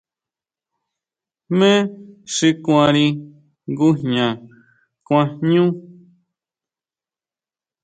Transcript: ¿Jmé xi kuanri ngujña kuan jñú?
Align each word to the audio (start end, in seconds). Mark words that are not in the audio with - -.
¿Jmé 1.49 1.71
xi 2.33 2.47
kuanri 2.63 3.05
ngujña 3.71 4.27
kuan 5.05 5.27
jñú? 5.41 5.65